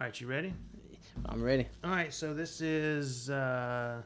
[0.00, 0.54] All right, you ready?
[1.26, 1.66] I'm ready.
[1.84, 4.00] All right, so this is uh,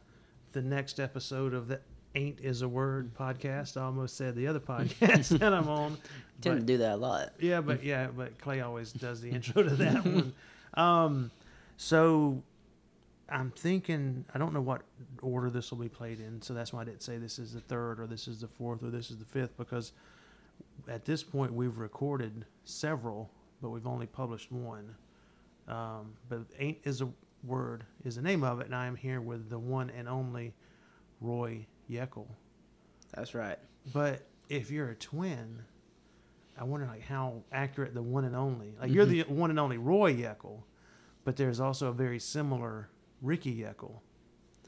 [0.51, 1.81] the next episode of the
[2.17, 3.77] Ain't is a Word podcast.
[3.77, 5.97] I almost said the other podcast that I'm on.
[6.41, 7.35] Tend to do that a lot.
[7.39, 10.33] yeah, but yeah, but Clay always does the intro to that one.
[10.75, 11.31] Um,
[11.77, 12.43] so
[13.29, 14.83] I'm thinking I don't know what
[15.23, 17.61] order this will be played in, so that's why I didn't say this is the
[17.61, 19.93] third or this is the fourth or this is the fifth because
[20.89, 23.31] at this point we've recorded several,
[23.63, 24.97] but we've only published one.
[25.69, 27.09] Um, but ain't is a
[27.43, 30.55] word is the name of it, and I am here with the one and only
[31.21, 32.27] Roy Yeckel.
[33.15, 33.59] That's right.
[33.93, 35.63] But if you're a twin,
[36.59, 38.75] I wonder like how accurate the one and only.
[38.81, 40.63] Like you're the one and only Roy Yeckel,
[41.25, 42.89] but there's also a very similar
[43.23, 44.01] Ricky Yeckel.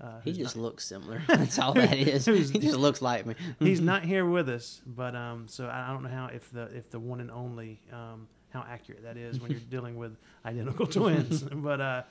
[0.00, 1.22] Uh, He just not, looks similar.
[1.28, 2.26] That's all that is.
[2.52, 3.34] He just looks like me.
[3.58, 6.64] he's not here with us, but um, so I I don't know how if the
[6.76, 10.86] if the one and only um, how accurate that is when you're dealing with identical
[10.86, 11.42] twins.
[11.52, 12.02] but uh,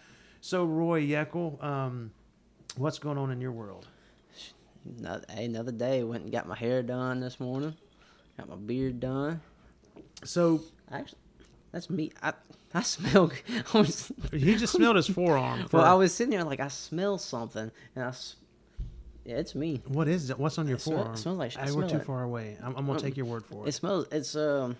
[0.42, 2.12] so Roy Yeckel, um,
[2.78, 3.88] what's going on in your world?
[5.00, 6.04] Another, another day.
[6.04, 7.76] Went and got my hair done this morning.
[8.38, 9.42] Got my beard done.
[10.24, 11.18] So Actually,
[11.72, 12.12] that's me.
[12.22, 12.34] I
[12.74, 13.32] I smell.
[13.74, 15.68] I was, he just smelled his forearm.
[15.68, 18.14] For, well, I was sitting there like I smell something, and I.
[19.24, 19.82] Yeah, it's me.
[19.88, 20.38] What is it?
[20.38, 21.18] What's on your It smell- forearm?
[21.18, 22.04] smells like- I we're smell too it.
[22.06, 22.58] far away.
[22.62, 23.72] I'm, I'm gonna Um, take your word for It it.
[23.72, 24.06] smells.
[24.12, 24.76] It's um.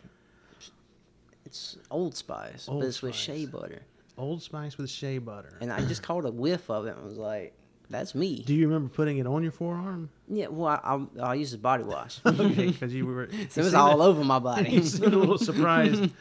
[1.56, 3.24] It's Old Spice, Old but it's with Spice.
[3.38, 3.82] shea butter,
[4.18, 5.58] Old Spice with shea butter.
[5.62, 7.54] and I just caught a whiff of it and was like,
[7.90, 10.10] "That's me." Do you remember putting it on your forearm?
[10.28, 10.80] Yeah, well, I,
[11.24, 12.20] I, I used the body wash.
[12.26, 13.30] Okay, because you were.
[13.50, 14.70] So it was all over my body.
[14.76, 16.12] You seemed a little surprised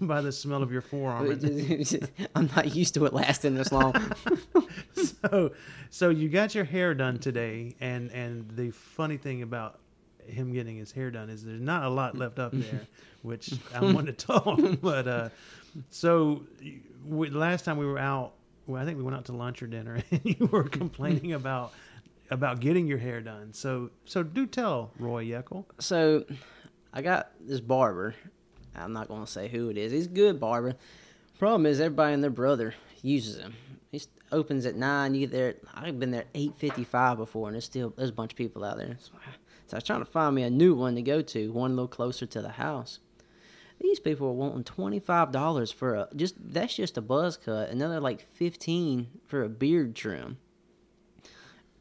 [0.00, 1.30] by the smell of your forearm.
[1.32, 3.94] It just- it just- I'm not used to it lasting this long.
[4.94, 5.52] so,
[5.90, 9.80] so you got your hair done today, and and the funny thing about
[10.28, 12.86] him getting his hair done is there's not a lot left up there,
[13.22, 14.58] which I want to talk.
[14.80, 15.28] But uh,
[15.90, 16.44] so
[17.06, 18.32] we, last time we were out,
[18.66, 21.72] well, I think we went out to lunch or dinner, and you were complaining about
[22.30, 23.52] about getting your hair done.
[23.52, 25.64] So so do tell Roy Yeckel.
[25.78, 26.24] So
[26.92, 28.14] I got this barber.
[28.74, 29.92] I'm not going to say who it is.
[29.92, 30.74] He's a good barber.
[31.38, 33.54] Problem is, everybody and their brother uses him.
[33.92, 34.00] He
[34.32, 35.14] opens at nine.
[35.14, 35.54] You get there.
[35.74, 38.64] I've been there at eight fifty-five before, and there's still there's a bunch of people
[38.64, 38.96] out there.
[39.66, 41.74] So I was trying to find me a new one to go to, one a
[41.74, 43.00] little closer to the house.
[43.80, 47.68] These people are wanting twenty five dollars for a just that's just a buzz cut.
[47.68, 50.38] Another like fifteen for a beard trim.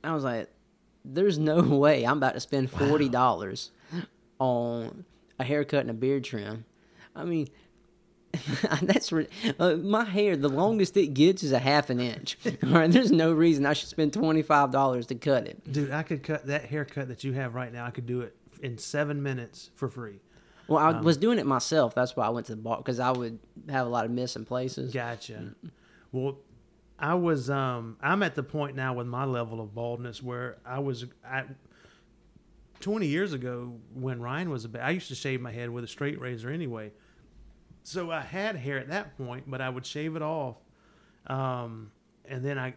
[0.03, 0.50] I was like,
[1.06, 3.72] "There's no way I'm about to spend forty dollars
[4.40, 5.06] on
[5.40, 6.66] a haircut and a beard trim."
[7.16, 7.47] I mean,
[8.81, 9.28] that's re-
[9.59, 10.35] uh, my hair.
[10.38, 12.38] The longest it gets is a half an inch.
[12.63, 15.72] All right, there's no reason I should spend twenty five dollars to cut it.
[15.72, 17.85] Dude, I could cut that haircut that you have right now.
[17.85, 20.19] I could do it in seven minutes for free.
[20.68, 21.94] Well, I Um, was doing it myself.
[21.94, 23.38] That's why I went to the bar because I would
[23.69, 24.91] have a lot of missing places.
[24.94, 25.53] Gotcha.
[26.12, 26.38] Well,
[26.97, 30.79] I was um I'm at the point now with my level of baldness where I
[30.79, 31.47] was at
[32.79, 35.84] 20 years ago when Ryan was a ba- I used to shave my head with
[35.84, 36.91] a straight razor anyway.
[37.85, 40.57] So I had hair at that point, but I would shave it off.
[41.28, 41.91] Um
[42.28, 42.73] and then I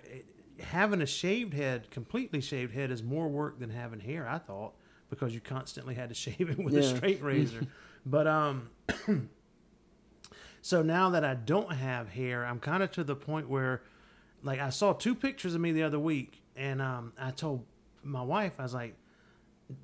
[0.61, 4.75] having a shaved head, completely shaved head is more work than having hair, I thought,
[5.11, 7.67] because you constantly had to shave it with a straight razor.
[8.07, 8.71] but um
[10.63, 13.83] so now that I don't have hair, I'm kind of to the point where,
[14.43, 17.65] like, I saw two pictures of me the other week, and um, I told
[18.03, 18.95] my wife, I was like,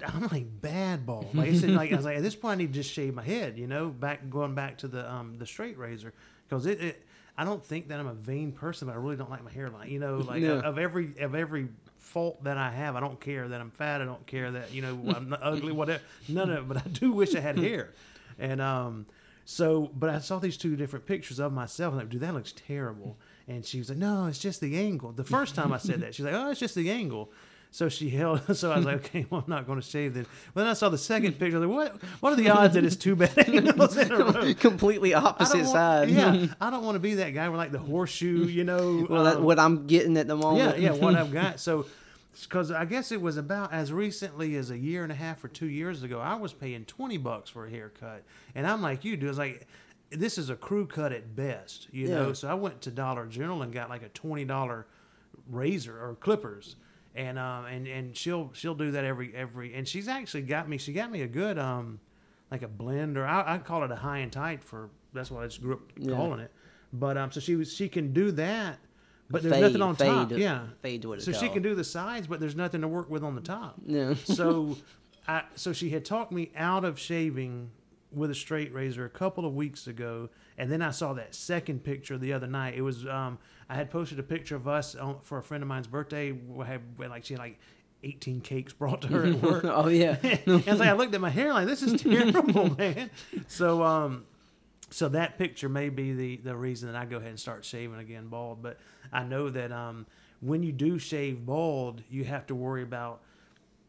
[0.06, 1.34] I'm like bad bald.
[1.34, 3.14] Like I said, like I was like, at this point, I need to just shave
[3.14, 3.58] my head.
[3.58, 6.12] You know, back going back to the um the straight razor
[6.48, 7.06] because it, it.
[7.36, 9.90] I don't think that I'm a vain person, but I really don't like my hairline.
[9.90, 10.60] You know, like Yeah.
[10.60, 11.68] of every of every
[11.98, 14.00] fault that I have, I don't care that I'm fat.
[14.00, 16.02] I don't care that you know I'm ugly, whatever.
[16.28, 16.68] None of it.
[16.68, 17.90] But I do wish I had hair,
[18.38, 19.06] and um.
[19.46, 21.92] So, but I saw these two different pictures of myself.
[21.92, 23.18] and I'm like, dude, that looks terrible.
[23.46, 25.12] And she was like, no, it's just the angle.
[25.12, 27.30] The first time I said that, she's like, oh, it's just the angle.
[27.74, 28.40] So she held.
[28.54, 30.28] So I was like, okay, well, I'm not going to shave this.
[30.54, 31.56] Well, then I saw the second picture.
[31.56, 32.02] I was like, what?
[32.20, 34.54] What are the odds that it's two bad angles in a row?
[34.54, 36.08] Completely opposite want- side.
[36.08, 39.04] Yeah, I don't want to be that guy with like the horseshoe, you know.
[39.10, 40.78] well, um, what I'm getting at the moment.
[40.78, 41.58] yeah, yeah, what I've got.
[41.58, 41.86] So,
[42.42, 45.48] because I guess it was about as recently as a year and a half or
[45.48, 48.22] two years ago, I was paying twenty bucks for a haircut,
[48.54, 49.30] and I'm like you, dude.
[49.30, 49.66] It's like
[50.10, 52.34] this is a crew cut at best, you know.
[52.34, 54.86] So I went to Dollar General and got like a twenty dollar
[55.50, 56.76] razor or clippers.
[57.16, 60.78] And um and, and she'll she'll do that every every and she's actually got me
[60.78, 62.00] she got me a good um
[62.50, 65.44] like a blend or I, I call it a high and tight for that's what
[65.44, 66.16] I just grew up Yeah.
[66.16, 66.50] calling it.
[66.92, 68.78] But um so she was she can do that,
[69.30, 70.28] but there's Fade- nothing on fade top.
[70.30, 72.88] to- Yeah, fade to what so she can do the sides, but there's nothing to
[72.88, 73.76] work with on the top.
[73.86, 74.14] Yeah.
[74.24, 74.76] so,
[75.28, 77.70] I so she had talked me out of shaving
[78.14, 81.84] with a straight razor a couple of weeks ago, and then I saw that second
[81.84, 82.74] picture the other night.
[82.74, 83.38] It was um,
[83.68, 86.32] I had posted a picture of us on, for a friend of mine's birthday.
[86.32, 87.58] We had like she had like
[88.02, 89.64] 18 cakes brought to her at work.
[89.64, 90.16] oh yeah.
[90.22, 93.10] and like I looked at my hair like this is terrible, man.
[93.48, 94.24] So um,
[94.90, 97.98] so that picture may be the the reason that I go ahead and start shaving
[97.98, 98.62] again bald.
[98.62, 98.78] But
[99.12, 100.06] I know that um,
[100.40, 103.22] when you do shave bald, you have to worry about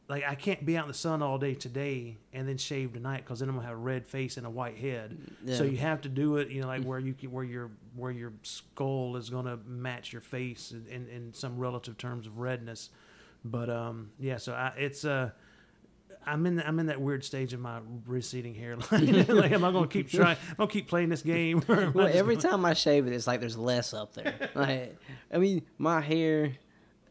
[0.07, 3.23] like I can't be out in the sun all day today and then shave tonight
[3.25, 5.17] because then I'm gonna have a red face and a white head.
[5.47, 8.11] So you have to do it, you know, like where you can, where your where
[8.11, 12.89] your skull is gonna match your face in, in, some relative terms of redness.
[13.43, 15.31] But um, yeah, so I, it's uh,
[16.25, 19.25] I'm in I'm in that weird stage of my receding hairline.
[19.27, 20.37] like, am I gonna keep trying?
[20.49, 21.63] I'm gonna keep playing this game.
[21.67, 24.13] or am I Well, every gonna- time I shave it, it's like there's less up
[24.13, 24.49] there.
[24.55, 24.97] Like,
[25.33, 26.53] I mean, my hair,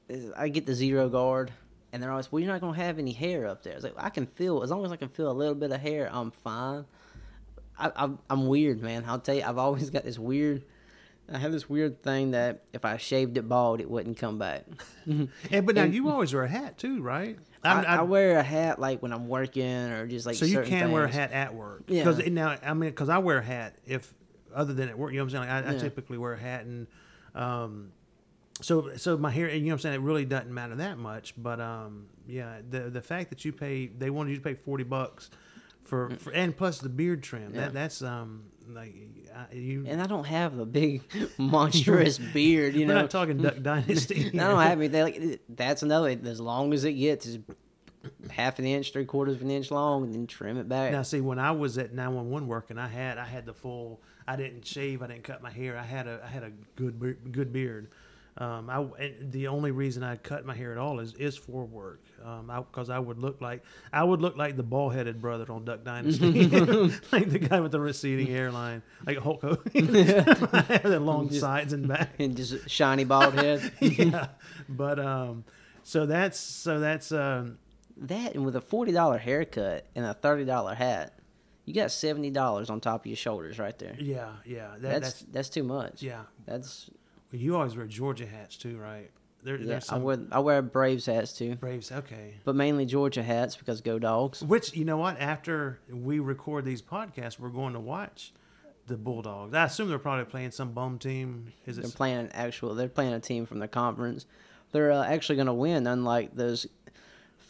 [0.09, 1.53] is, I get the zero guard,
[1.95, 3.73] and they're always, well, you're not gonna have any hair up there.
[3.73, 5.81] It's like I can feel as long as I can feel a little bit of
[5.81, 6.85] hair, I'm fine.
[7.79, 9.05] I, I'm, I'm weird, man.
[9.07, 10.65] I'll tell you, I've always got this weird.
[11.33, 14.65] I have this weird thing that if I shaved it bald, it wouldn't come back.
[15.51, 17.39] Yeah, but now you always wear a hat too, right?
[17.63, 20.35] I, I, I- wear a hat like when I'm working or just like.
[20.37, 21.85] so you can wear a hat at work.
[21.89, 22.05] Yeah.
[22.05, 24.13] Because now, I mean, because I wear a hat if
[24.55, 25.13] other than at work.
[25.13, 25.65] You know what I'm saying?
[25.65, 26.87] Like, I, I typically wear a hat, and
[27.35, 27.93] um,
[28.61, 29.51] so so my hair.
[29.51, 29.95] You know what I'm saying?
[29.97, 31.35] It really doesn't matter that much.
[31.37, 34.85] But um, yeah, the the fact that you pay, they wanted you to pay forty
[34.85, 35.31] bucks
[35.85, 37.53] for, for and plus the beard trim.
[37.53, 37.55] Mm.
[37.55, 37.61] Yeah.
[37.63, 38.95] That that's um like
[39.35, 39.85] I, you.
[39.87, 41.03] And I don't have a big
[41.39, 42.95] monstrous beard, you know.
[42.95, 44.27] not talking Duck Dynasty.
[44.29, 45.03] I don't have anything.
[45.03, 46.17] Like, that's another.
[46.25, 47.39] As long as it gets is
[48.31, 50.93] half an inch, three quarters of an inch long, and then trim it back.
[50.93, 54.01] Now, see, when I was at 911 working, I had I had the full.
[54.27, 55.03] I didn't shave.
[55.03, 55.77] I didn't cut my hair.
[55.77, 57.91] I had a I had a good good beard.
[58.37, 62.01] Um, I the only reason I cut my hair at all is is for work.
[62.25, 65.65] Um, because I, would look like I would look like the bald headed brother on
[65.67, 66.47] Duck Dynasty,
[67.13, 69.61] like the guy with the receding hairline, like Hulk Hogan.
[69.75, 72.15] I the long sides and back.
[72.19, 73.71] and just shiny bald head.
[73.81, 74.29] yeah,
[74.69, 75.45] but um,
[75.83, 77.59] so that's so that's um,
[77.99, 81.19] that and with a forty dollar haircut and a thirty dollar hat,
[81.67, 83.97] you got seventy dollars on top of your shoulders right there.
[83.99, 86.03] yeah yeah that, That's that's that's too much.
[86.03, 86.23] yeah.
[86.47, 86.89] That's
[87.35, 89.11] You always wear Georgia hats too, right?
[89.43, 89.67] There, yeah.
[89.67, 91.93] there's I wear I wear Braves hats too, Braves.
[91.93, 92.35] Okay.
[92.45, 94.43] but mainly Georgia hats because go dogs.
[94.43, 95.21] Which you know what?
[95.21, 98.33] After we record these podcasts, we're going to watch
[98.87, 99.55] the Bulldogs.
[99.55, 101.53] I assume they're probably playing some bum team.
[101.67, 101.95] Is They're it?
[101.95, 102.75] playing an actual.
[102.75, 104.27] They're playing a team from the conference.
[104.73, 106.67] They're uh, actually going to win, unlike those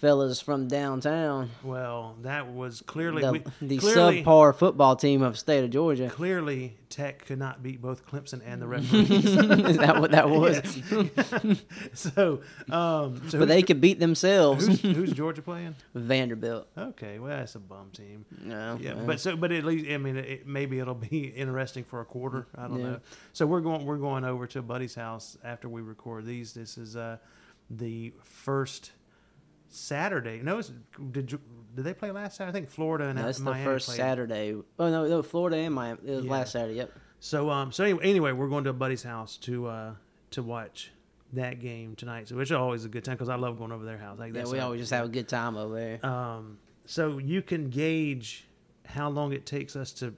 [0.04, 1.48] fellas from downtown.
[1.62, 5.70] Well, that was clearly The, we, the clearly, subpar football team of the state of
[5.70, 6.10] Georgia.
[6.12, 9.10] clearly Tech could not beat both Clemson and the referees.
[9.10, 10.60] Is that what that was?
[11.94, 12.40] So,
[12.70, 14.66] um, so But they could beat themselves.
[14.66, 15.74] who's, who's Georgia playing?
[15.94, 16.68] Vanderbilt.
[16.76, 18.26] Okay, well that's a bum team.
[18.42, 21.82] No, Yeah, well, but so but at least I mean it, maybe it'll be interesting
[21.84, 22.46] for a quarter.
[22.58, 22.84] I don't Yeah.
[22.84, 23.00] know.
[23.32, 26.52] So we're going we're going over to a buddy's house after we record these.
[26.52, 27.16] This is uh
[27.70, 28.92] the first
[29.74, 30.40] Saturday.
[30.42, 30.72] No, it's,
[31.12, 31.40] did you,
[31.74, 32.50] did they play last Saturday?
[32.58, 33.96] I think Florida and no, that's the first played.
[33.96, 34.54] Saturday.
[34.78, 35.98] Oh no, no, Florida and Miami.
[36.04, 36.30] It was Yeah.
[36.30, 36.74] last Saturday.
[36.76, 36.92] Yep.
[37.20, 39.94] So um so anyway, anyway we're going to a buddy's house to uh
[40.32, 40.90] to watch
[41.32, 42.28] that game tonight.
[42.28, 44.18] So which is always a good time because I love going over their house.
[44.18, 46.04] Like Yeah, that's we always just have a good time over there.
[46.06, 48.46] Um, so you can gauge
[48.86, 50.14] how long it takes us to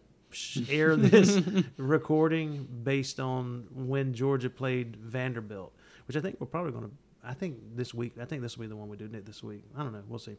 [0.68, 1.40] air this
[1.76, 5.72] recording based on when Georgia played Vanderbilt,
[6.08, 6.90] which I think we're probably going to.
[7.26, 8.14] I think this week.
[8.20, 9.64] I think this will be the one we do this week.
[9.76, 10.02] I don't know.
[10.08, 10.36] We'll see.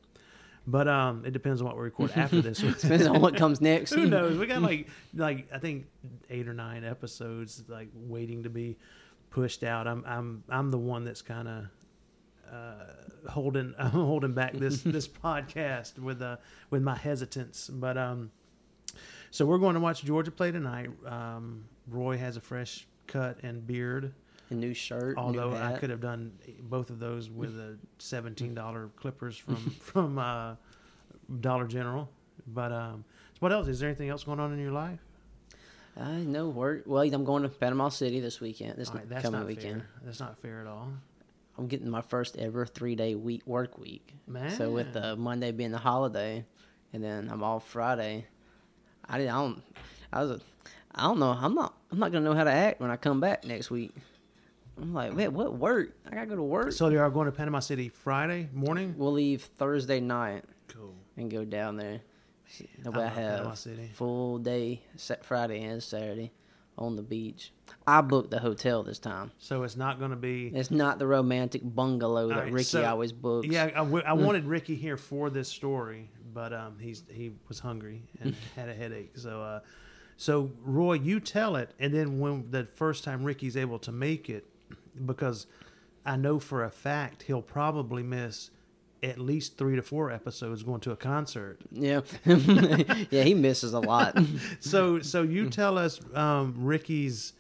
[0.65, 2.62] But um, it depends on what we record after this.
[2.63, 2.77] Week.
[2.77, 3.94] Depends on what comes next.
[3.94, 4.38] Who knows?
[4.38, 5.86] We got like like I think
[6.29, 8.77] eight or nine episodes like waiting to be
[9.29, 9.88] pushed out.
[9.88, 11.65] I'm I'm I'm the one that's kind of
[12.51, 16.36] uh, holding I'm holding back this this podcast with uh
[16.70, 17.70] with my hesitance.
[17.72, 18.29] But um,
[19.32, 20.89] so we're going to watch Georgia play tonight.
[21.06, 24.13] Um, Roy has a fresh cut and beard.
[24.50, 25.18] A new shirt.
[25.18, 29.56] Although new I could have done both of those with a seventeen dollar clippers from
[29.82, 30.56] from uh,
[31.42, 32.10] Dollar General.
[32.48, 33.68] But um, so what else?
[33.68, 35.00] Is there anything else going on in your life?
[36.00, 36.84] I know work.
[36.86, 38.77] Well, I'm going to Panama City this weekend.
[38.77, 39.82] This right, that's coming not weekend.
[39.82, 39.89] fair.
[40.06, 40.92] That's not fair at all,
[41.58, 44.13] I'm getting my first ever three day week work week.
[44.27, 44.51] man.
[44.51, 46.46] So with uh, Monday being the holiday,
[46.94, 48.25] and then I'm off Friday.
[49.10, 49.34] I didn't.
[49.34, 49.63] I don't.
[50.13, 50.42] I was.
[50.94, 51.32] I don't know.
[51.32, 51.74] I'm not.
[51.92, 53.94] I'm not gonna know how to act when I come back next week.
[54.79, 55.96] I'm like, man, what work?
[56.10, 56.72] I gotta go to work.
[56.72, 58.96] so they are going to Panama City Friday morning.
[58.98, 60.93] we'll leave Thursday night Cool.
[61.15, 62.01] and go down there.
[62.84, 63.89] That I way I Panama have City.
[63.96, 64.81] full day,
[65.24, 66.31] Friday and Saturday,
[66.77, 67.51] on the beach.
[67.86, 69.31] I booked the hotel this time.
[69.38, 70.48] So it's not going to be.
[70.53, 73.48] It's not the romantic bungalow that right, Ricky so- always books.
[73.50, 77.60] Yeah, I, w- I wanted Ricky here for this story, but um, he's he was
[77.60, 79.17] hungry and had a headache.
[79.17, 79.60] So, uh,
[80.15, 84.29] so Roy, you tell it, and then when the first time Ricky's able to make
[84.29, 84.46] it,
[85.06, 85.48] because
[86.06, 88.50] I know for a fact he'll probably miss
[89.04, 91.60] at least three to four episodes going to a concert.
[91.72, 94.18] Yeah, yeah, he misses a lot.
[94.60, 97.34] So, so you tell us um, Ricky's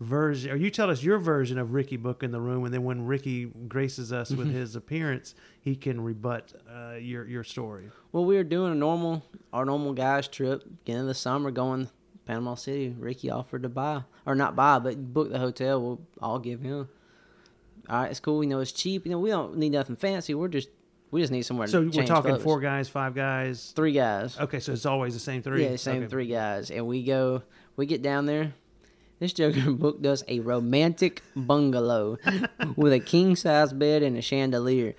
[0.00, 2.84] version, or you tell us your version of Ricky Book in the room, and then
[2.84, 7.90] when Ricky graces us with his appearance, he can rebut uh, your your story.
[8.12, 11.88] Well, we were doing a normal, our normal guys trip, beginning of the summer, going
[12.24, 12.94] Panama City.
[12.98, 15.80] Ricky offered to buy, or not buy, but book the hotel.
[15.80, 16.88] We'll all give him.
[17.88, 18.42] All right, it's cool.
[18.42, 19.04] You know, it's cheap.
[19.06, 20.34] You know, we don't need nothing fancy.
[20.34, 20.68] We're just,
[21.10, 21.66] we just need somewhere.
[21.68, 22.42] So we're talking clothes.
[22.42, 23.72] four guys, five guys.
[23.74, 24.38] three guys.
[24.38, 25.64] Okay, so it's always the same three.
[25.64, 26.08] Yeah, same Okay.
[26.08, 27.42] three guys, and we go.
[27.76, 28.52] We get down there.
[29.20, 32.18] This joker booked us a romantic bungalow
[32.76, 34.94] with a king size bed and a chandelier.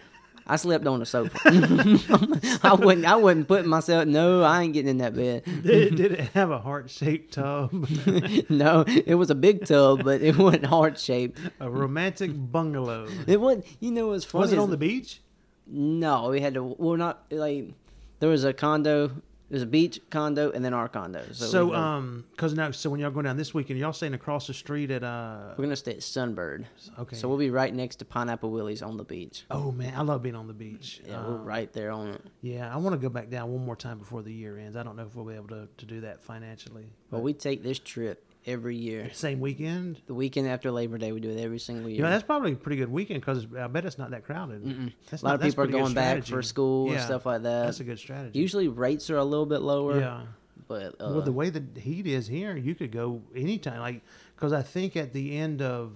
[0.51, 1.37] I slept on the sofa.
[2.63, 3.05] I wouldn't.
[3.05, 4.07] I wouldn't put myself.
[4.07, 5.43] No, I ain't getting in that bed.
[5.61, 7.71] Did, did it have a heart shaped tub?
[8.49, 11.39] no, it was a big tub, but it wasn't heart shaped.
[11.59, 13.07] a romantic bungalow.
[13.27, 13.67] It wasn't.
[13.79, 14.41] You know what's funny?
[14.41, 15.21] Was it on the beach?
[15.67, 16.63] No, we had to.
[16.63, 17.71] Well, not like
[18.19, 19.11] there was a condo.
[19.49, 21.23] There's a beach condo and then our condo.
[21.31, 24.47] So, So, um, cause now, so when y'all going down this weekend, y'all staying across
[24.47, 25.53] the street at uh.
[25.57, 26.65] we're gonna stay at Sunbird.
[26.99, 27.15] Okay.
[27.15, 29.45] So we'll be right next to Pineapple Willie's on the beach.
[29.49, 31.01] Oh man, I love being on the beach.
[31.07, 32.21] Yeah, we're Um, right there on it.
[32.41, 34.75] Yeah, I want to go back down one more time before the year ends.
[34.77, 36.85] I don't know if we'll be able to, to do that financially.
[37.09, 39.09] Well, we take this trip every year.
[39.13, 40.01] Same weekend.
[40.07, 41.97] The weekend after Labor Day, we do it every single year.
[41.97, 44.93] You know, that's probably a pretty good weekend because I bet it's not that crowded.
[45.09, 47.65] That's a lot not- of people are going back for school and stuff like that.
[47.65, 48.39] That's a good strategy.
[48.39, 49.99] Usually rates are a little bit lower.
[49.99, 50.21] yeah.
[50.67, 53.79] But uh, well, the way the heat is here, you could go anytime.
[53.79, 54.03] Like,
[54.35, 55.93] because I think at the end of,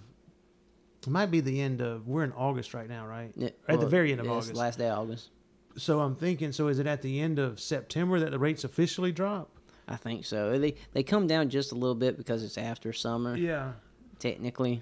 [1.03, 2.07] it might be the end of.
[2.07, 3.31] We're in August right now, right?
[3.35, 4.55] yeah, at the very end of yeah, August.
[4.55, 5.29] last day of August.
[5.77, 6.51] So I'm thinking.
[6.53, 9.51] So is it at the end of September that the rates officially drop?
[9.87, 10.57] I think so.
[10.57, 13.35] They they come down just a little bit because it's after summer.
[13.35, 13.73] Yeah.
[14.19, 14.81] Technically,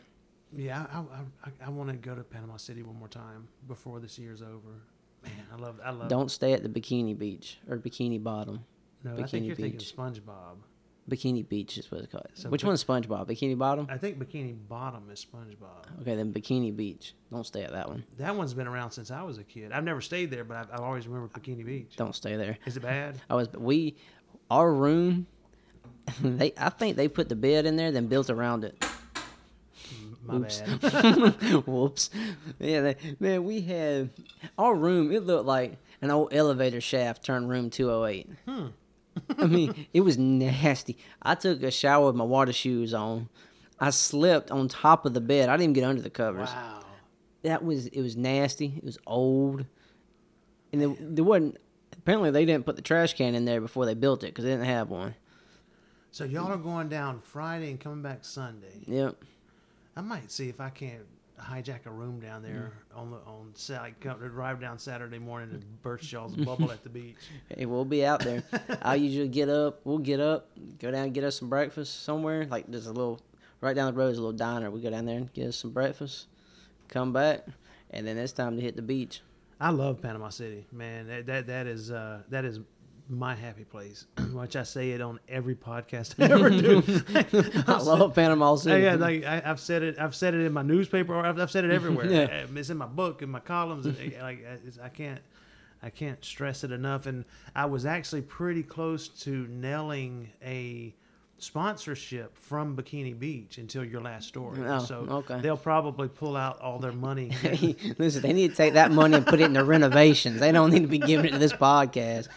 [0.55, 1.03] Yeah, I I,
[1.46, 4.81] I, I want to go to Panama City one more time before this year's over.
[5.24, 6.10] Man, I love I love.
[6.10, 8.65] don't stay at the Bikini Beach or Bikini Bottom.
[9.03, 9.93] no, I Bikini think you're Beach.
[9.96, 10.58] thinking SpongeBob.
[11.10, 12.27] Bikini Beach is what it's called.
[12.36, 13.27] So Which Bi- one's SpongeBob?
[13.27, 13.88] Bikini Bottom.
[13.89, 16.01] I think Bikini Bottom is SpongeBob.
[16.01, 17.15] Okay, then Bikini Beach.
[17.31, 18.03] Don't stay at that one.
[18.17, 19.72] That one's been around since I was a kid.
[19.72, 21.96] I've never stayed there, but I've, I've always remembered Bikini Beach.
[21.98, 22.58] Don't stay there.
[22.65, 23.20] Is it bad?
[23.29, 23.96] I was we
[24.51, 25.27] our room.
[26.22, 28.84] They I think they put the bed in there, then built around it.
[30.25, 30.62] My Oops.
[30.62, 31.34] bad.
[31.67, 32.10] Whoops.
[32.60, 34.10] Yeah, they, man, we had
[34.58, 35.12] our room.
[35.12, 38.29] It looked like an old elevator shaft turned room two hundred eight.
[38.46, 38.67] Hmm.
[39.38, 40.98] I mean, it was nasty.
[41.22, 43.29] I took a shower with my water shoes on.
[43.79, 45.50] I slept on top of the bed.
[45.50, 46.50] I didn't even get under the covers.
[46.50, 46.84] wow.
[47.43, 48.01] That was it.
[48.01, 48.74] Was nasty.
[48.77, 49.65] It was old,
[50.74, 51.58] and there, there wasn't.
[52.01, 54.50] Apparently, they didn't put the trash can in there before they built it because they
[54.50, 55.13] didn't have one.
[56.12, 58.81] So y'all are going down Friday and coming back Sunday.
[58.88, 59.24] Yep.
[59.96, 61.05] I might see if I can't
[61.39, 65.81] hijack a room down there on the on like come, drive down Saturday morning and
[65.84, 67.15] burst y'all's bubble at the beach.
[67.55, 68.43] Hey, we'll be out there.
[68.81, 69.81] I usually get up.
[69.84, 72.46] We'll get up, go down and get us some breakfast somewhere.
[72.46, 73.22] Like there's a little
[73.60, 74.72] right down the road is a little diner.
[74.72, 76.27] We go down there and get us some breakfast,
[76.88, 77.46] come back,
[77.91, 79.22] and then it's time to hit the beach.
[79.61, 81.07] I love Panama City, man.
[81.07, 82.59] That that, that is uh, that is
[83.07, 84.07] my happy place.
[84.33, 87.63] Which I say it on every podcast I ever do.
[87.71, 88.81] I love Panama City.
[88.83, 89.99] Yeah, like I, I've said it.
[89.99, 92.05] I've said it in my newspaper, or I've, I've said it everywhere.
[92.11, 92.43] Yeah.
[92.43, 93.85] Uh, It's in my book, in my columns.
[93.85, 95.21] and, like it's, I can't,
[95.83, 97.05] I can't stress it enough.
[97.05, 97.25] And
[97.55, 100.95] I was actually pretty close to nailing a
[101.41, 104.62] sponsorship from Bikini Beach until your last story.
[104.63, 105.39] Oh, so okay.
[105.41, 107.31] they'll probably pull out all their money.
[107.98, 110.39] Listen, they need to take that money and put it into renovations.
[110.39, 112.27] They don't need to be giving it to this podcast.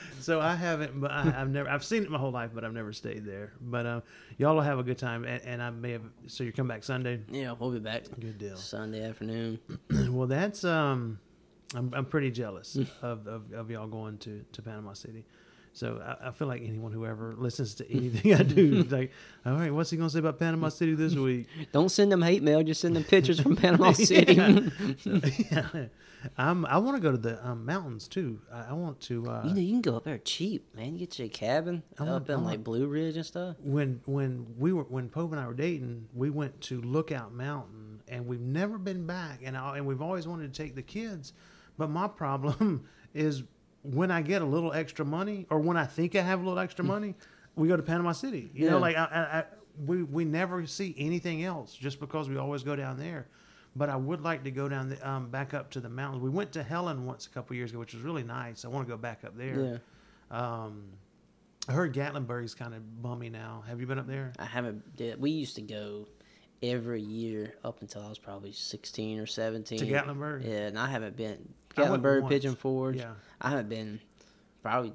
[0.20, 2.72] so I haven't, but I, I've never, I've seen it my whole life, but I've
[2.72, 3.52] never stayed there.
[3.60, 4.02] But um,
[4.38, 6.02] y'all will have a good time, and, and I may have.
[6.28, 7.20] So you come back Sunday.
[7.30, 8.56] yeah, we'll be back Good deal.
[8.56, 9.58] Sunday afternoon.
[10.08, 11.18] well, that's um,
[11.74, 15.24] I'm I'm pretty jealous of, of, of y'all going to, to Panama City.
[15.78, 19.12] So I, I feel like anyone who ever listens to anything I do, like,
[19.46, 21.46] all right, what's he gonna say about Panama City this week?
[21.72, 22.62] Don't send them hate mail.
[22.62, 24.34] Just send them pictures from Panama City.
[24.34, 24.68] Yeah.
[24.98, 25.20] So,
[25.50, 25.86] yeah.
[26.36, 28.40] I'm, I want to go to the um, mountains too.
[28.52, 29.28] I, I want to.
[29.30, 30.94] Uh, You know, you can go up there cheap, man.
[30.94, 33.54] You get you a cabin I want- up in like Blue Ridge and stuff.
[33.62, 38.02] when when we were when Pope and I were dating, we went to Lookout Mountain,
[38.08, 41.32] and we've never been back, and I, and we've always wanted to take the kids,
[41.76, 43.44] but my problem is
[43.94, 46.58] when I get a little extra money, or when I think I have a little
[46.58, 47.14] extra money,
[47.56, 48.50] we go to Panama City.
[48.54, 49.44] You know, like I, I, I,
[49.86, 53.26] we we never see anything else just because we always go down there.
[53.76, 56.22] but I would like to go down the um, back up to the mountains.
[56.22, 58.64] We went to Helen once a couple years ago, which was really nice.
[58.64, 59.80] I want to go back up there.
[60.30, 60.38] Yeah.
[60.64, 60.84] Um,
[61.68, 63.62] I heard Gatlinburg's kind of bummy now.
[63.68, 64.32] Have you been up there?
[64.38, 65.20] I haven't did.
[65.20, 66.08] We used to go
[66.62, 69.78] every year up until I was probably sixteen or seventeen.
[69.78, 70.44] To Gatlinburg?
[70.44, 72.28] Yeah, and I haven't been Gatlinburg.
[72.28, 72.96] Pigeon Forge.
[72.96, 73.12] Yeah.
[73.40, 74.00] I haven't been
[74.62, 74.92] probably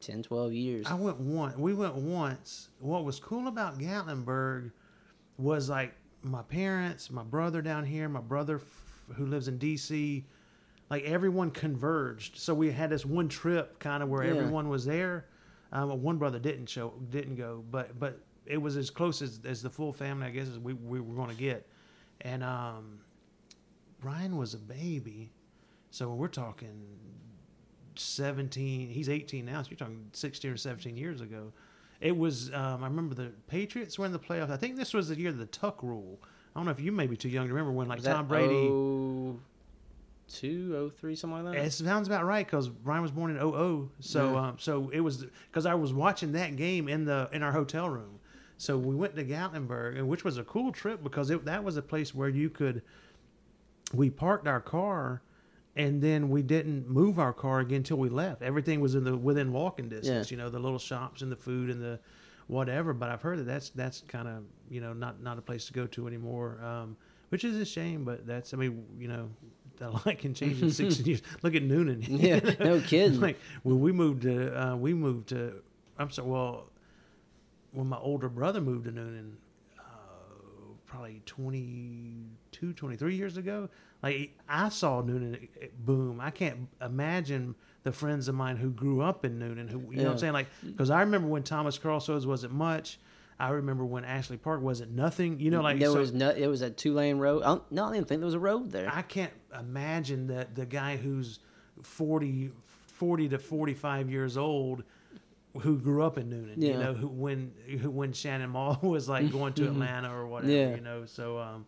[0.00, 0.86] 10, 12 years.
[0.86, 1.56] I went once.
[1.56, 2.68] We went once.
[2.78, 4.70] What was cool about Gatlinburg
[5.36, 10.24] was like my parents, my brother down here, my brother f- who lives in D.C.
[10.88, 12.36] Like everyone converged.
[12.38, 14.30] So we had this one trip kind of where Yeah.
[14.30, 15.26] everyone was there.
[15.72, 19.62] Um, one brother didn't show, didn't go, but but it was as close as, as
[19.62, 21.66] the full family, I guess, as we, we were going to get.
[22.22, 23.00] And um,
[24.00, 25.30] Brian was a baby,
[25.90, 26.80] so we're talking
[27.96, 31.52] 17 he's 18 now so you're talking 16 or 17 years ago
[32.00, 35.08] it was um, i remember the patriots were in the playoffs i think this was
[35.08, 37.46] the year of the tuck rule i don't know if you may be too young
[37.46, 39.38] to remember when like Was tom brady Oh,
[40.28, 41.64] two, oh three, something like that.
[41.64, 43.90] it sounds about right because Brian was born in 00.
[43.98, 44.40] So, Yeah.
[44.40, 47.88] um, so it was because I was watching that game in the in our hotel
[47.90, 48.19] room.
[48.60, 51.78] So we went to Gatlinburg, and which was a cool trip because it, that was
[51.78, 52.82] a place where you could.
[53.94, 55.22] We parked our car,
[55.76, 58.42] and then we didn't move our car again until we left.
[58.42, 60.30] Everything was in the within walking distance.
[60.30, 60.36] Yeah.
[60.36, 62.00] You know, the little shops and the food and the
[62.48, 62.92] whatever.
[62.92, 65.72] But I've heard that that's that's kind of you know not not a place to
[65.72, 66.98] go to anymore, um,
[67.30, 68.04] which is a shame.
[68.04, 69.30] But that's I mean you know.
[69.80, 71.22] A lot can change in six years.
[71.42, 72.04] Look at Newnan.
[72.06, 73.18] Yeah, no kidding.
[73.18, 75.62] like when we moved to, uh, we moved to.
[75.98, 76.28] I'm sorry.
[76.28, 76.66] Well,
[77.72, 79.32] when my older brother moved to Newnan,
[79.78, 79.82] uh,
[80.86, 83.68] probably 22, 23 years ago.
[84.02, 85.48] Like I saw Newnan
[85.78, 86.20] boom.
[86.20, 89.70] I can't imagine the friends of mine who grew up in Newnan.
[89.70, 90.32] Who you know what I'm saying?
[90.32, 92.98] Like because I remember when Thomas Crossroads wasn't much.
[93.38, 95.40] I remember when Ashley Park wasn't nothing.
[95.40, 97.42] You know, like there so- was no, it was a two lane road.
[97.42, 98.90] I no, I didn't think there was a road there.
[98.92, 101.40] I can't imagine that the guy who's
[101.82, 102.50] 40,
[102.88, 104.84] 40 to 45 years old
[105.62, 109.30] who grew up in Newnan, you know, who when who, when Shannon Mall was like
[109.32, 110.74] going to Atlanta or whatever, Yeah.
[110.74, 111.06] you know.
[111.06, 111.66] So um,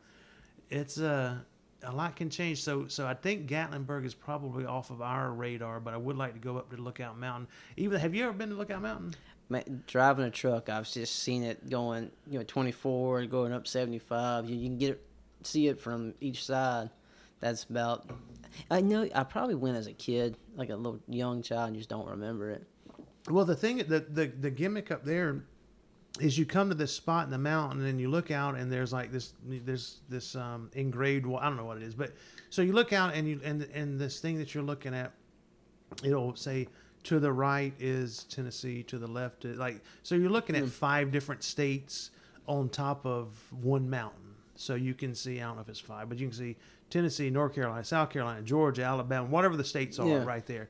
[0.70, 1.36] it's uh,
[1.82, 2.62] a lot can change.
[2.62, 6.34] So so I think Gatlinburg is probably off of our radar, but I would like
[6.34, 7.48] to go up to Lookout Mountain.
[7.76, 9.14] Even have you ever been to Lookout Mountain?
[9.48, 14.48] Man, driving a truck, I've just seen it going, you know, 24, going up 75.
[14.48, 15.06] You, you can get it,
[15.42, 16.88] see it from each side.
[17.40, 18.08] That's about.
[18.70, 19.08] I know.
[19.14, 22.50] I probably went as a kid, like a little young child, and just don't remember
[22.50, 22.64] it.
[23.30, 25.44] Well, the thing, the, the the gimmick up there
[26.20, 28.92] is you come to this spot in the mountain and you look out and there's
[28.92, 31.26] like this there's this um, engraved.
[31.26, 32.12] I don't know what it is, but
[32.50, 35.12] so you look out and you and and this thing that you're looking at,
[36.02, 36.68] it'll say
[37.04, 41.10] to the right is Tennessee, to the left is like so you're looking at five
[41.10, 42.10] different states
[42.46, 43.30] on top of
[43.62, 44.18] one mountain.
[44.56, 46.56] So you can see I don't know if it's five, but you can see
[46.90, 50.24] Tennessee, North Carolina, South Carolina, Georgia, Alabama, whatever the states are Yeah.
[50.24, 50.68] right there.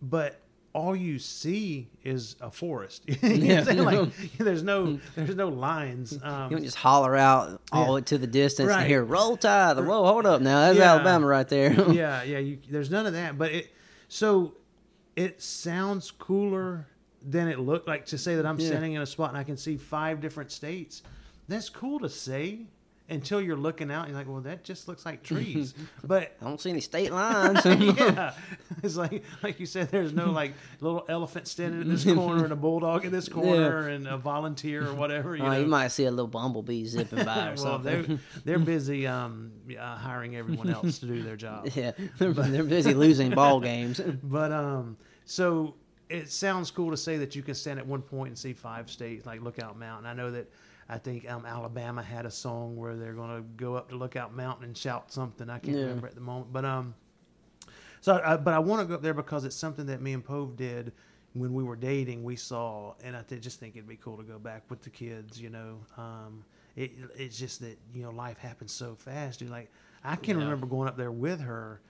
[0.00, 0.40] But
[0.76, 3.02] all you see is a forest.
[3.08, 3.84] you know what I'm saying?
[3.84, 6.12] Like, there's no there's no lines.
[6.12, 8.04] You Um, don't just holler out all Yeah.
[8.04, 8.80] to the distance Right.
[8.80, 10.92] and hear "Roll Tide." Whoa, hold up now, that's Yeah.
[10.92, 11.72] Alabama right there.
[11.92, 12.38] yeah, yeah.
[12.38, 13.38] You, there's none of that.
[13.38, 13.74] But it
[14.08, 14.52] so
[15.16, 16.86] it sounds cooler
[17.22, 18.66] than it looked like to say that I'm Yeah.
[18.68, 21.02] standing in a spot and I can see five different states.
[21.48, 22.66] That's cool to say
[23.08, 25.74] until you're looking out and you're like, well, that just looks like trees.
[26.04, 27.64] but I don't see any state lines.
[27.64, 28.32] yeah,
[28.82, 29.90] it's like like you said.
[29.90, 33.88] There's no like little elephant standing in this corner and a bulldog in this corner
[33.88, 35.36] and a volunteer or whatever.
[35.36, 38.20] You know, you might see a little bumblebee zipping by or well, they're something.
[38.44, 41.68] they're busy um, uh, hiring everyone else to do their job.
[41.74, 44.00] yeah, they're, they're busy losing ball games.
[44.22, 45.74] But um, so
[46.08, 48.90] it sounds cool to say that you can stand at one point and see five
[48.90, 50.06] states like Lookout Mountain.
[50.06, 50.50] I know that
[50.88, 54.34] I think um, Alabama had a song where they're going to go up to Lookout
[54.34, 55.50] Mountain and shout something.
[55.50, 55.82] I can't Yeah.
[55.84, 56.94] remember at the moment, but um,
[58.00, 60.24] so I, but I want to go up there because it's something that me and
[60.24, 60.92] Pove did
[61.34, 62.22] when we were dating.
[62.22, 64.90] We saw, and I th- just think it'd be cool to go back with the
[64.90, 65.40] kids.
[65.40, 66.44] You know, um,
[66.76, 69.40] it, it's just that you know life happens so fast.
[69.40, 69.70] Dude, like
[70.04, 70.44] I can Yeah.
[70.44, 71.80] remember going up there with her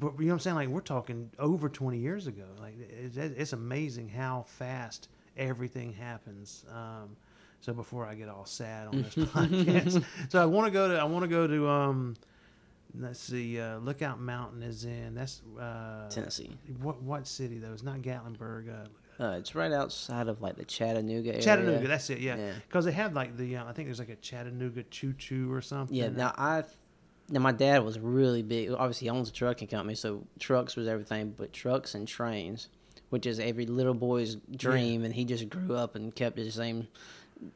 [0.00, 0.56] but you know what I'm saying?
[0.56, 2.46] Like we're talking over 20 years ago.
[2.58, 6.64] Like it's, it's amazing how fast everything happens.
[6.72, 7.16] Um,
[7.64, 10.98] so before I get all sad on this podcast, so I want to go to
[10.98, 12.14] I want to go to um,
[12.98, 16.50] let's see, uh, Lookout Mountain is in that's uh, Tennessee.
[16.82, 17.72] What what city though?
[17.72, 18.68] It's not Gatlinburg.
[18.68, 18.88] Uh,
[19.22, 21.42] Uh, it's right outside of like the Chattanooga area.
[21.42, 21.86] Chattanooga.
[21.88, 22.18] That's it.
[22.18, 22.52] Yeah, Yeah.
[22.66, 25.62] because they have like the uh, I think there's like a Chattanooga choo choo or
[25.62, 25.96] something.
[25.96, 26.08] Yeah.
[26.08, 26.64] Now I,
[27.30, 28.70] now my dad was really big.
[28.72, 31.32] Obviously, he owns a trucking company, so trucks was everything.
[31.36, 32.68] But trucks and trains,
[33.10, 36.88] which is every little boy's dream, and he just grew up and kept the same,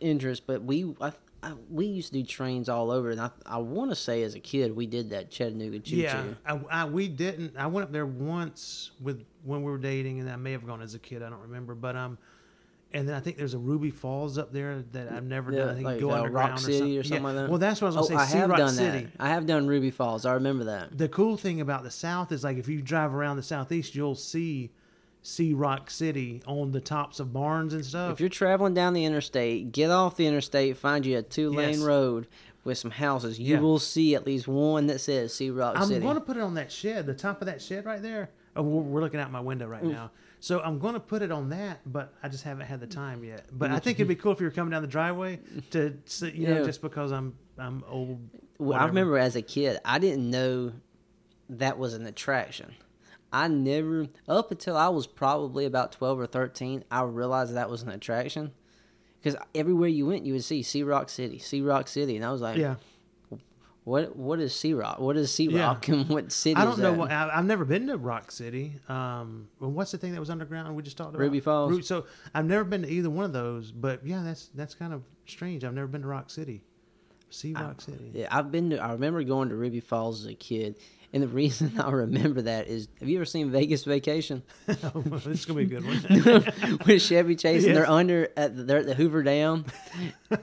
[0.01, 1.13] interest, but we I,
[1.43, 4.35] I, we used to do trains all over, and I I want to say as
[4.35, 6.37] a kid we did that Chattanooga choo Yeah, choo.
[6.45, 7.57] I, I, we didn't.
[7.57, 10.83] I went up there once with when we were dating, and I may have gone
[10.83, 11.23] as a kid.
[11.23, 12.19] I don't remember, but um,
[12.93, 15.69] and then I think there's a Ruby Falls up there that I've never Yeah, done.
[15.69, 16.99] I think like, go uh, underground Rock or City something.
[16.99, 17.27] or something Yeah.
[17.29, 17.49] like that?
[17.51, 18.33] Well, that's what I was Oh, gonna I say.
[18.33, 19.05] Sea have Rock done City.
[19.05, 19.11] that.
[19.25, 20.27] I have done Ruby Falls.
[20.27, 20.97] I remember that.
[20.97, 24.15] The cool thing about the South is like if you drive around the Southeast, you'll
[24.15, 24.71] see
[25.29, 28.13] See Rock City on the tops of barns and stuff.
[28.13, 31.75] If you're traveling down the interstate, get off the interstate, find you a two lane
[31.75, 31.81] Yes.
[31.81, 32.29] road
[32.65, 33.39] with some houses.
[33.39, 33.61] You Yeah.
[33.61, 35.97] will see at least one that says See Rock City.
[35.97, 38.31] I'm going to put it on that shed, the top of that shed right there.
[38.57, 39.91] Oh, we're looking out my window right mm.
[39.91, 40.13] now.
[40.41, 43.23] So I'm going to put it on that, but I just haven't had the time
[43.23, 43.45] yet.
[43.53, 45.41] But I think it'd be cool if you were coming down the driveway
[45.73, 48.27] to, see, you know, just because I'm I'm old.
[48.59, 50.73] Well, I remember as a kid, I didn't know
[51.51, 52.75] that was an attraction.
[53.33, 57.83] I never, up until I was probably about 12 or 13, I realized that was
[57.83, 58.53] an attraction.
[59.21, 62.17] Because everywhere you went, you would see Sea Rock City, See Rock City.
[62.17, 62.77] And I was like, Yeah,
[63.85, 64.99] what What is Sea Rock?
[64.99, 65.69] What is Sea Yeah.
[65.69, 66.93] Rock and what city I don't know.
[66.93, 68.75] What, I, I've never been to Rock City.
[68.89, 71.21] Um, what's the thing that was underground we just talked about?
[71.21, 71.87] Ruby Falls.
[71.89, 73.73] So I've never been to either one of those.
[73.73, 75.65] But yeah, that's that's kind of strange.
[75.65, 76.63] I've never been to Rock City.
[77.31, 78.11] See Rock City.
[78.15, 78.79] Yeah, I've been to.
[78.79, 80.77] I remember going to Ruby Falls as a kid,
[81.13, 85.27] and the reason I remember that is, have you ever seen Vegas Vacation oh, this
[85.27, 86.79] is gonna be a good one.
[86.87, 87.65] with Chevy Chase?
[87.65, 89.65] And they're under at the, they're at the Hoover Dam,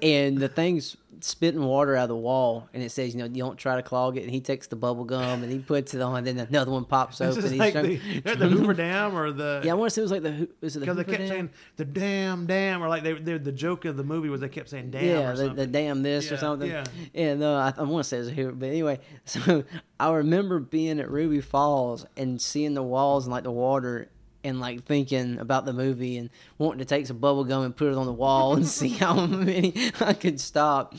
[0.01, 3.43] and the thing's spitting water out of the wall, and it says, you know, you
[3.43, 4.23] don't try to clog it.
[4.23, 6.85] And he takes the bubble gum and he puts it on, and then another one
[6.85, 7.37] pops open.
[7.43, 10.01] is he's like trying- the, the Hoover Dam or the yeah, I want to say
[10.01, 11.27] it was like the was it the because they kept Dam?
[11.29, 14.49] saying the damn dam or like they they the joke of the movie was they
[14.49, 16.69] kept saying damn yeah, or the, the damn this or something.
[16.69, 16.83] yeah.
[17.13, 19.63] And uh, I, I want to say it's here, but anyway, so
[19.99, 24.09] I remember being at Ruby Falls and seeing the walls and like the water
[24.45, 27.91] and like thinking about the movie and wanting to take some bubble gum and put
[27.91, 30.95] it on the wall and see how many I could stop.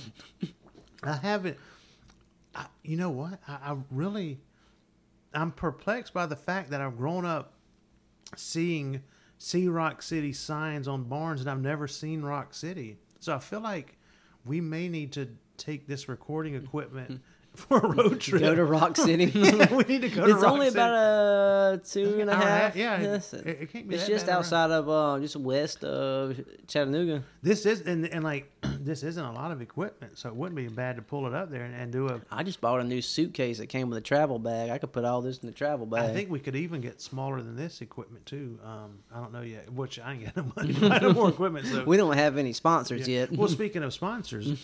[1.03, 1.57] I haven't.
[2.55, 3.41] I, you know what?
[3.47, 4.39] I, I really,
[5.33, 7.55] I'm perplexed by the fact that I've grown up
[8.35, 9.03] seeing
[9.39, 12.97] See Rock City signs on barns, and I've never seen Rock City.
[13.21, 13.99] So I feel like
[14.45, 17.23] we may need to take this recording equipment
[17.57, 18.41] for a road trip.
[18.43, 19.25] Go to Rock City.
[19.27, 20.79] yeah, we need to go to it's Rock only City.
[20.79, 22.77] about a two and a Hour and a half.
[22.77, 23.35] yeah, Yes.
[23.35, 24.39] it- it can't be It's just bad around.
[24.41, 26.39] outside of uh, just west of
[26.69, 27.23] Chattanooga.
[27.43, 30.69] This is and, and like this isn't a lot of equipment, so it wouldn't be
[30.69, 32.21] bad to pull it up there and, and do a.
[32.31, 34.71] I just bought a new suitcase that came with a travel bag.
[34.71, 36.11] I could put all this in the travel bag.
[36.11, 38.59] I think we could even get smaller than this equipment too.
[38.65, 41.29] Um, I don't know yet, which I ain't got no money to buy no more
[41.37, 41.67] equipment.
[41.67, 43.21] So we don't have any sponsors Yeah.
[43.21, 43.33] yet.
[43.33, 44.61] well, speaking of sponsors,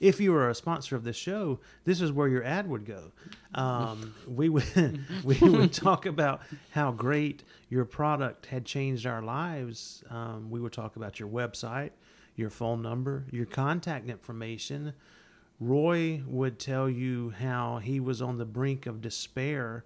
[0.00, 3.12] if you were a sponsor of this show, this is where your ad would go.
[3.54, 10.04] Um, we would we would talk about how great your product had changed our lives.
[10.10, 11.90] Um, we would talk about your website,
[12.36, 14.92] your phone number, your contact information.
[15.60, 19.84] Roy would tell you how he was on the brink of despair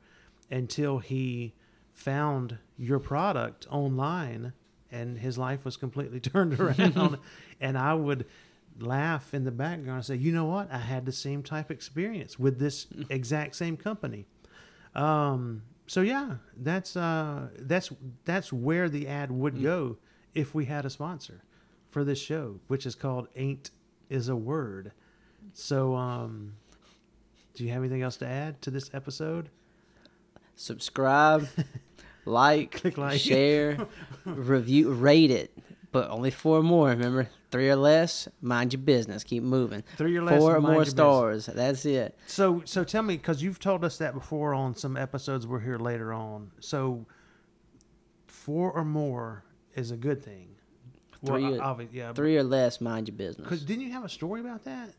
[0.50, 1.54] until he
[1.92, 4.52] found your product online
[4.90, 7.18] and his life was completely turned around.
[7.60, 8.24] and I would
[8.78, 10.70] laugh in the background and say, you know what?
[10.72, 14.26] I had the same type experience with this exact same company.
[14.94, 17.90] Um, so yeah, that's uh, that's
[18.24, 19.96] that's where the ad would go
[20.34, 21.42] if we had a sponsor
[21.88, 23.70] for this show, which is called "Ain't
[24.10, 24.92] Is a Word."
[25.54, 26.56] So, um,
[27.54, 29.48] do you have anything else to add to this episode?
[30.54, 31.48] Subscribe,
[32.26, 33.20] like, Click like.
[33.20, 33.78] share,
[34.24, 35.56] review, rate it.
[35.90, 36.88] But only four more.
[36.88, 38.28] Remember, three or less.
[38.42, 39.24] Mind your business.
[39.24, 39.82] Keep moving.
[39.96, 40.92] Three or less, Four or more your business.
[40.92, 41.46] stars.
[41.46, 42.18] That's it.
[42.26, 45.78] So, so tell me, because you've told us that before on some episodes we're here
[45.78, 46.50] later on.
[46.60, 47.06] So,
[48.26, 50.48] four or more is a good thing.
[51.24, 52.12] Three well, or- yeah.
[52.12, 52.80] Three or less.
[52.80, 53.44] Mind your business.
[53.44, 54.90] Because didn't you have a story about that?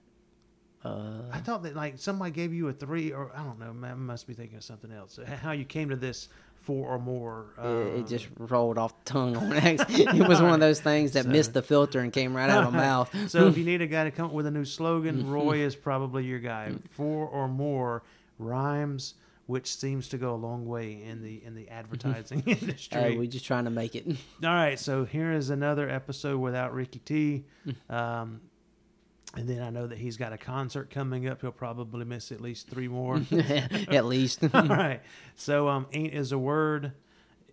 [0.84, 3.76] Uh, I thought that like somebody gave you a three, or I don't know.
[3.88, 5.20] I must be thinking of something else.
[5.42, 6.30] How you came to this
[6.70, 7.48] four or more?
[7.58, 10.18] it, um, it just rolled off the tongue on accident.
[10.20, 12.64] It was one of those things that So- missed the filter and came right out
[12.66, 13.30] of my mouth.
[13.30, 15.76] So if you need a guy to come up with a new slogan, Roy is
[15.76, 16.74] probably your guy.
[16.92, 18.04] Four or more
[18.38, 19.16] rhymes,
[19.48, 23.02] which seems to go a long way in the in the advertising industry.
[23.02, 24.06] Hey, we just trying to make it.
[24.08, 24.16] All
[24.54, 27.46] right, so here is another episode without Ricky T.
[27.90, 28.42] Um,
[29.36, 31.42] and then I know that he's got a concert coming up.
[31.42, 33.22] He'll probably miss at least three more.
[33.90, 34.44] At least.
[34.54, 35.02] All right.
[35.36, 36.94] So um, ain't is a word.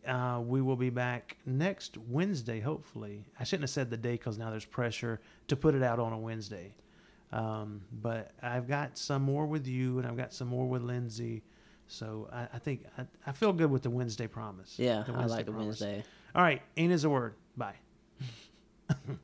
[0.07, 3.25] Uh, we will be back next Wednesday, hopefully.
[3.41, 6.13] I shouldn't have said the day because now there's pressure to put it out on
[6.13, 6.75] a Wednesday.
[7.33, 11.43] Um, but I've got some more with you, and I've got some more with Lindsay.
[11.89, 14.77] So I, I think I, I feel good with the Wednesday promise.
[14.79, 15.81] yeah, The I like the promise.
[15.81, 16.05] Wednesday.
[16.35, 17.35] All right, ain't is a word.
[17.57, 17.75] Bye.